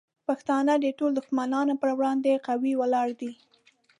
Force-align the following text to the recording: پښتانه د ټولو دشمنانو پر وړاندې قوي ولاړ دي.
پښتانه 0.27 0.73
د 0.79 0.85
ټولو 0.97 1.15
دشمنانو 1.19 1.73
پر 1.81 1.89
وړاندې 1.97 2.43
قوي 2.47 2.73
ولاړ 2.77 3.07
دي. 3.21 3.31